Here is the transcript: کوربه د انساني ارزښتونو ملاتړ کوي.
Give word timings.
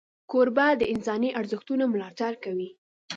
کوربه 0.31 0.67
د 0.77 0.81
انساني 0.93 1.29
ارزښتونو 1.39 1.83
ملاتړ 1.93 2.33
کوي. 2.43 2.69